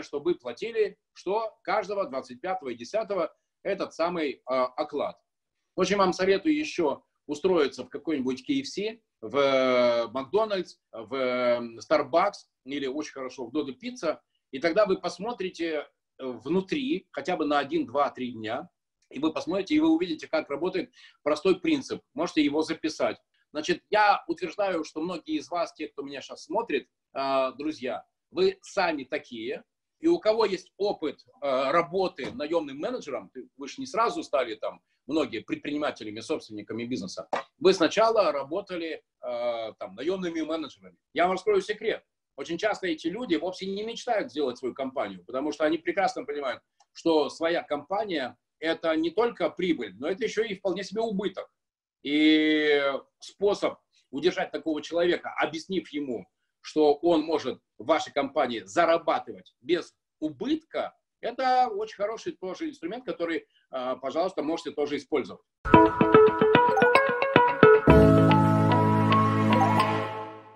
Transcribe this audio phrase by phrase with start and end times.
[0.00, 3.30] чтобы платили, что каждого 25 и 10
[3.62, 5.18] этот самый э, оклад.
[5.76, 13.46] Общем, вам советую еще устроиться в какой-нибудь KFC, в Макдональдс, в Starbucks или очень хорошо
[13.46, 14.20] в Додо Пицца,
[14.50, 15.86] и тогда вы посмотрите
[16.18, 18.68] внутри, хотя бы на 1, 2, 3 дня,
[19.10, 22.02] и вы посмотрите, и вы увидите, как работает простой принцип.
[22.14, 23.18] Можете его записать.
[23.52, 28.58] Значит, я утверждаю, что многие из вас, те, кто меня сейчас смотрит, э, друзья, вы
[28.62, 29.62] сами такие,
[30.02, 34.82] и у кого есть опыт э, работы наемным менеджером, вы же не сразу стали там
[35.06, 40.96] многие предпринимателями, собственниками бизнеса, вы сначала работали э, там наемными менеджерами.
[41.14, 42.04] Я вам раскрою секрет.
[42.36, 46.62] Очень часто эти люди вовсе не мечтают сделать свою компанию, потому что они прекрасно понимают,
[46.92, 51.48] что своя компания– это не только прибыль, но это еще и вполне себе убыток.
[52.02, 52.82] И
[53.20, 53.78] способ
[54.10, 56.26] удержать такого человека, объяснив ему,
[56.62, 63.46] что он может в вашей компании зарабатывать без убытка, это очень хороший тоже инструмент, который,
[63.70, 65.42] а, пожалуйста, можете тоже использовать.